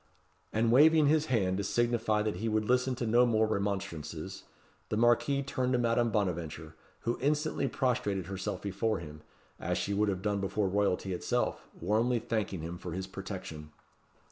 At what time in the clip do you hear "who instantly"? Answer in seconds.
7.01-7.67